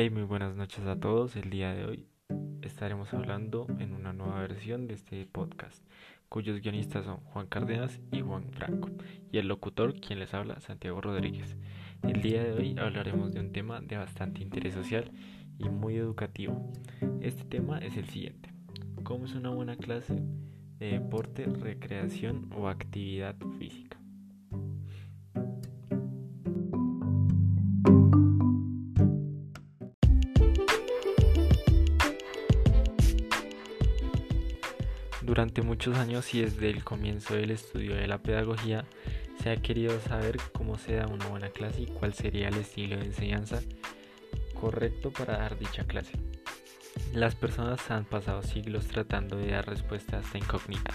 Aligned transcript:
Hey, 0.00 0.10
muy 0.10 0.22
buenas 0.22 0.54
noches 0.54 0.86
a 0.86 0.94
todos. 0.94 1.34
El 1.34 1.50
día 1.50 1.74
de 1.74 1.84
hoy 1.84 2.06
estaremos 2.62 3.12
hablando 3.12 3.66
en 3.80 3.94
una 3.94 4.12
nueva 4.12 4.42
versión 4.42 4.86
de 4.86 4.94
este 4.94 5.26
podcast, 5.26 5.84
cuyos 6.28 6.60
guionistas 6.60 7.04
son 7.04 7.16
Juan 7.16 7.48
Cárdenas 7.48 7.98
y 8.12 8.20
Juan 8.20 8.48
Franco, 8.52 8.90
y 9.32 9.38
el 9.38 9.48
locutor 9.48 9.98
quien 9.98 10.20
les 10.20 10.34
habla, 10.34 10.60
Santiago 10.60 11.00
Rodríguez. 11.00 11.56
El 12.04 12.22
día 12.22 12.44
de 12.44 12.52
hoy 12.52 12.76
hablaremos 12.78 13.34
de 13.34 13.40
un 13.40 13.50
tema 13.50 13.80
de 13.80 13.96
bastante 13.96 14.40
interés 14.40 14.74
social 14.74 15.10
y 15.58 15.68
muy 15.68 15.96
educativo. 15.96 16.72
Este 17.20 17.42
tema 17.42 17.78
es 17.78 17.96
el 17.96 18.08
siguiente. 18.08 18.50
¿Cómo 19.02 19.24
es 19.24 19.34
una 19.34 19.50
buena 19.50 19.74
clase 19.74 20.22
de 20.78 20.92
deporte, 20.92 21.46
recreación 21.46 22.52
o 22.54 22.68
actividad 22.68 23.34
física? 23.58 23.97
Durante 35.28 35.60
muchos 35.60 35.98
años 35.98 36.32
y 36.32 36.40
desde 36.40 36.70
el 36.70 36.82
comienzo 36.82 37.34
del 37.34 37.50
estudio 37.50 37.94
de 37.94 38.06
la 38.06 38.16
pedagogía 38.16 38.86
se 39.42 39.50
ha 39.50 39.56
querido 39.56 40.00
saber 40.00 40.38
cómo 40.54 40.78
se 40.78 40.94
da 40.94 41.06
una 41.06 41.26
buena 41.26 41.50
clase 41.50 41.82
y 41.82 41.86
cuál 41.86 42.14
sería 42.14 42.48
el 42.48 42.54
estilo 42.54 42.96
de 42.96 43.04
enseñanza 43.04 43.60
correcto 44.58 45.12
para 45.12 45.36
dar 45.36 45.58
dicha 45.58 45.84
clase. 45.84 46.12
Las 47.12 47.34
personas 47.34 47.90
han 47.90 48.06
pasado 48.06 48.42
siglos 48.42 48.86
tratando 48.86 49.36
de 49.36 49.50
dar 49.50 49.68
respuesta 49.68 50.16
a 50.16 50.20
esta 50.20 50.38
incógnita. 50.38 50.94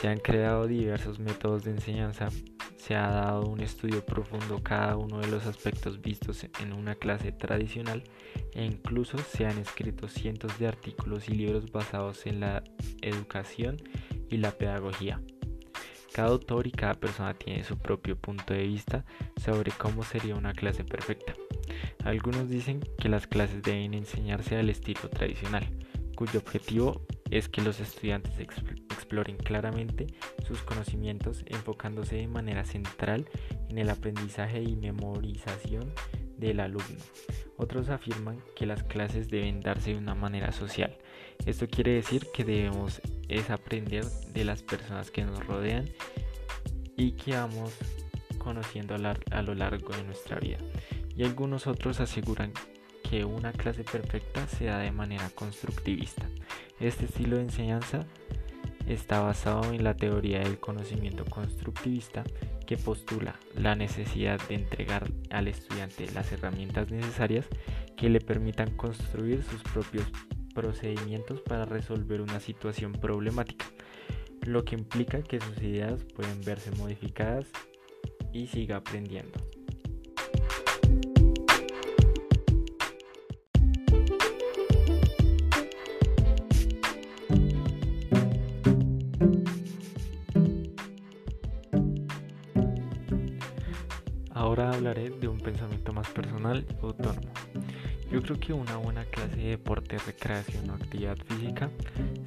Se 0.00 0.08
han 0.08 0.18
creado 0.18 0.66
diversos 0.66 1.18
métodos 1.18 1.64
de 1.64 1.72
enseñanza, 1.72 2.30
se 2.82 2.96
ha 2.96 3.08
dado 3.08 3.46
un 3.46 3.60
estudio 3.60 4.04
profundo 4.04 4.60
cada 4.60 4.96
uno 4.96 5.20
de 5.20 5.28
los 5.28 5.46
aspectos 5.46 6.02
vistos 6.02 6.44
en 6.60 6.72
una 6.72 6.96
clase 6.96 7.30
tradicional 7.30 8.02
e 8.54 8.64
incluso 8.64 9.18
se 9.18 9.46
han 9.46 9.58
escrito 9.58 10.08
cientos 10.08 10.58
de 10.58 10.66
artículos 10.66 11.28
y 11.28 11.34
libros 11.34 11.70
basados 11.70 12.26
en 12.26 12.40
la 12.40 12.64
educación 13.00 13.76
y 14.28 14.38
la 14.38 14.50
pedagogía. 14.50 15.20
Cada 16.12 16.30
autor 16.30 16.66
y 16.66 16.72
cada 16.72 16.94
persona 16.94 17.34
tiene 17.34 17.62
su 17.62 17.78
propio 17.78 18.16
punto 18.16 18.52
de 18.52 18.66
vista 18.66 19.04
sobre 19.40 19.70
cómo 19.70 20.02
sería 20.02 20.34
una 20.34 20.52
clase 20.52 20.82
perfecta. 20.82 21.34
Algunos 22.04 22.48
dicen 22.48 22.80
que 22.98 23.08
las 23.08 23.28
clases 23.28 23.62
deben 23.62 23.94
enseñarse 23.94 24.56
al 24.56 24.68
estilo 24.68 25.08
tradicional, 25.08 25.68
cuyo 26.16 26.40
objetivo 26.40 27.06
es 27.30 27.48
que 27.48 27.62
los 27.62 27.78
estudiantes 27.78 28.40
exploren 29.12 29.36
claramente 29.36 30.06
sus 30.46 30.62
conocimientos 30.62 31.44
enfocándose 31.46 32.16
de 32.16 32.26
manera 32.26 32.64
central 32.64 33.28
en 33.68 33.76
el 33.76 33.90
aprendizaje 33.90 34.62
y 34.62 34.74
memorización 34.74 35.92
del 36.38 36.60
alumno. 36.60 36.98
Otros 37.58 37.90
afirman 37.90 38.38
que 38.56 38.64
las 38.64 38.82
clases 38.84 39.28
deben 39.28 39.60
darse 39.60 39.90
de 39.90 39.98
una 39.98 40.14
manera 40.14 40.50
social. 40.50 40.96
Esto 41.44 41.68
quiere 41.68 41.92
decir 41.92 42.26
que 42.32 42.42
debemos 42.42 43.02
es 43.28 43.50
aprender 43.50 44.06
de 44.32 44.46
las 44.46 44.62
personas 44.62 45.10
que 45.10 45.26
nos 45.26 45.46
rodean 45.46 45.84
y 46.96 47.12
que 47.12 47.32
vamos 47.32 47.74
conociendo 48.38 48.94
a 48.94 49.42
lo 49.42 49.54
largo 49.54 49.94
de 49.94 50.04
nuestra 50.04 50.40
vida. 50.40 50.56
Y 51.14 51.24
algunos 51.24 51.66
otros 51.66 52.00
aseguran 52.00 52.54
que 53.08 53.26
una 53.26 53.52
clase 53.52 53.84
perfecta 53.84 54.46
se 54.48 54.64
da 54.64 54.78
de 54.78 54.90
manera 54.90 55.28
constructivista. 55.34 56.26
Este 56.80 57.04
estilo 57.04 57.36
de 57.36 57.42
enseñanza 57.42 58.06
está 58.86 59.20
basado 59.20 59.72
en 59.72 59.84
la 59.84 59.94
teoría 59.94 60.40
del 60.40 60.58
conocimiento 60.58 61.24
constructivista 61.24 62.24
que 62.66 62.76
postula 62.76 63.38
la 63.54 63.74
necesidad 63.74 64.40
de 64.48 64.54
entregar 64.54 65.10
al 65.30 65.48
estudiante 65.48 66.10
las 66.12 66.32
herramientas 66.32 66.90
necesarias 66.90 67.46
que 67.96 68.08
le 68.08 68.20
permitan 68.20 68.70
construir 68.76 69.42
sus 69.42 69.62
propios 69.62 70.06
procedimientos 70.54 71.40
para 71.40 71.64
resolver 71.64 72.20
una 72.20 72.40
situación 72.40 72.92
problemática, 72.92 73.66
lo 74.42 74.64
que 74.64 74.74
implica 74.74 75.22
que 75.22 75.40
sus 75.40 75.58
ideas 75.62 76.04
pueden 76.14 76.40
verse 76.42 76.70
modificadas 76.72 77.46
y 78.32 78.46
siga 78.46 78.76
aprendiendo. 78.76 79.51
Ahora 94.42 94.72
hablaré 94.72 95.08
de 95.08 95.28
un 95.28 95.38
pensamiento 95.38 95.92
más 95.92 96.08
personal 96.08 96.66
y 96.68 96.84
autónomo. 96.84 97.30
Yo 98.10 98.20
creo 98.22 98.40
que 98.40 98.52
una 98.52 98.76
buena 98.76 99.04
clase 99.04 99.36
de 99.36 99.50
deporte, 99.50 99.96
recreación 99.98 100.68
o 100.68 100.74
actividad 100.74 101.16
física 101.28 101.70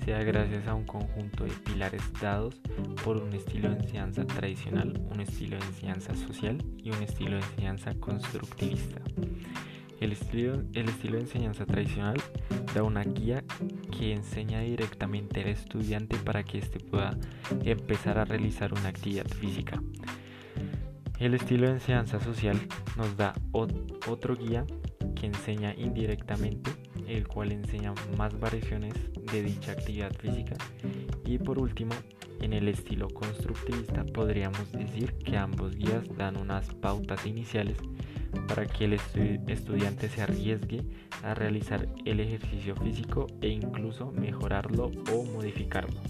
se 0.05 0.11
da 0.11 0.23
gracias 0.23 0.65
a 0.65 0.75
un 0.75 0.85
conjunto 0.85 1.43
de 1.43 1.51
pilares 1.51 2.01
dados 2.21 2.55
por 3.03 3.17
un 3.17 3.33
estilo 3.33 3.69
de 3.69 3.81
enseñanza 3.81 4.25
tradicional, 4.25 4.97
un 5.11 5.19
estilo 5.19 5.57
de 5.57 5.65
enseñanza 5.65 6.15
social 6.15 6.63
y 6.77 6.89
un 6.91 7.03
estilo 7.03 7.31
de 7.31 7.43
enseñanza 7.43 7.93
constructivista. 7.95 9.01
El 9.99 10.13
estilo, 10.13 10.63
el 10.71 10.87
estilo 10.87 11.15
de 11.15 11.23
enseñanza 11.23 11.65
tradicional 11.65 12.15
da 12.73 12.83
una 12.83 13.03
guía 13.03 13.43
que 13.91 14.13
enseña 14.13 14.61
directamente 14.61 15.41
al 15.41 15.49
estudiante 15.49 16.15
para 16.15 16.43
que 16.43 16.59
éste 16.59 16.79
pueda 16.79 17.17
empezar 17.65 18.17
a 18.19 18.23
realizar 18.23 18.73
una 18.73 18.87
actividad 18.87 19.27
física. 19.27 19.81
El 21.17 21.33
estilo 21.33 21.67
de 21.67 21.73
enseñanza 21.73 22.19
social 22.19 22.59
nos 22.97 23.15
da 23.15 23.33
otro 23.51 24.35
guía 24.35 24.65
que 25.15 25.27
enseña 25.27 25.73
indirectamente, 25.77 26.71
el 27.07 27.25
cual 27.25 27.53
enseña 27.53 27.93
más 28.17 28.37
variaciones 28.37 28.93
de 29.31 29.41
dicha 29.41 29.71
actividad 29.71 30.11
física. 30.13 30.55
Y 31.25 31.37
por 31.37 31.57
último, 31.57 31.93
en 32.41 32.51
el 32.51 32.67
estilo 32.67 33.07
constructivista 33.07 34.03
podríamos 34.03 34.69
decir 34.73 35.13
que 35.13 35.37
ambos 35.37 35.75
guías 35.77 36.03
dan 36.17 36.35
unas 36.35 36.73
pautas 36.75 37.25
iniciales 37.25 37.77
para 38.49 38.65
que 38.65 38.83
el 38.83 38.93
estudiante 38.93 40.09
se 40.09 40.21
arriesgue 40.21 40.83
a 41.23 41.33
realizar 41.33 41.87
el 42.03 42.19
ejercicio 42.19 42.75
físico 42.75 43.27
e 43.39 43.47
incluso 43.47 44.11
mejorarlo 44.11 44.91
o 45.13 45.23
modificarlo. 45.23 46.01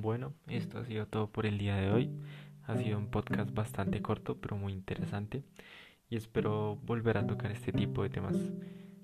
Bueno, 0.00 0.32
esto 0.48 0.78
ha 0.78 0.84
sido 0.84 1.06
todo 1.06 1.28
por 1.28 1.44
el 1.44 1.58
día 1.58 1.76
de 1.76 1.90
hoy. 1.90 2.10
Ha 2.66 2.76
sido 2.78 2.96
un 2.96 3.08
podcast 3.08 3.52
bastante 3.52 4.00
corto, 4.00 4.38
pero 4.40 4.56
muy 4.56 4.72
interesante. 4.72 5.42
Y 6.08 6.16
espero 6.16 6.76
volver 6.84 7.18
a 7.18 7.26
tocar 7.26 7.50
este 7.50 7.70
tipo 7.70 8.02
de 8.02 8.08
temas 8.08 8.36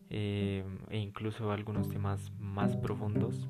eh, 0.09 0.65
e 0.89 0.99
incluso 0.99 1.51
algunos 1.51 1.91
temas 1.91 2.33
más 2.39 2.77
profundos 2.77 3.47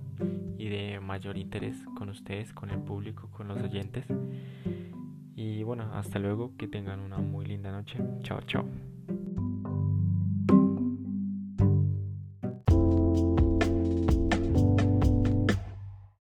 y 0.58 0.68
de 0.68 0.98
mayor 1.00 1.36
interés 1.36 1.76
con 1.96 2.08
ustedes, 2.08 2.52
con 2.52 2.70
el 2.70 2.80
público, 2.80 3.30
con 3.30 3.46
los 3.46 3.62
oyentes. 3.62 4.06
Y 5.36 5.62
bueno, 5.62 5.92
hasta 5.94 6.18
luego, 6.18 6.56
que 6.56 6.66
tengan 6.66 6.98
una 6.98 7.18
muy 7.18 7.46
linda 7.46 7.70
noche. 7.70 7.98
Chao, 8.22 8.40
chao. 8.40 8.95